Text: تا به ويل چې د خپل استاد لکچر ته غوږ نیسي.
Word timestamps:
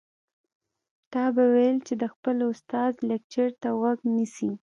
تا 1.11 1.23
به 1.35 1.43
ويل 1.53 1.77
چې 1.87 1.93
د 2.01 2.03
خپل 2.13 2.37
استاد 2.51 2.91
لکچر 3.09 3.49
ته 3.61 3.69
غوږ 3.79 3.99
نیسي. 4.15 4.51